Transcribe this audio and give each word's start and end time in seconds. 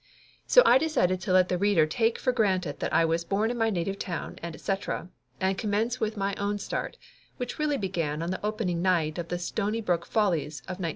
So 0.47 0.63
I 0.65 0.79
decided 0.79 1.21
to 1.21 1.31
let 1.31 1.47
the 1.47 1.59
reader 1.59 1.85
take 1.85 2.17
for 2.17 2.31
granted 2.33 2.79
that 2.79 2.91
I 2.91 3.05
was 3.05 3.23
born 3.23 3.51
in 3.51 3.57
my 3.59 3.69
native 3.69 3.99
town, 3.99 4.39
and 4.41 4.55
et 4.55 4.61
cetera, 4.61 5.09
and 5.39 5.55
com 5.59 5.69
mence 5.69 5.99
with 5.99 6.17
my 6.17 6.33
own 6.39 6.57
start, 6.57 6.97
which 7.37 7.59
really 7.59 7.77
began 7.77 8.23
on 8.23 8.31
the 8.31 8.43
opening 8.43 8.81
night 8.81 9.19
of 9.19 9.27
The 9.27 9.37
Stonybrook 9.37 10.07
Follies 10.07 10.61
of 10.61 10.81
1920. 10.81 10.89